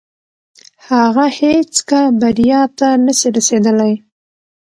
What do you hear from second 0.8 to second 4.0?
هغه هيڅکه بريا ته نسي رسيدلاي.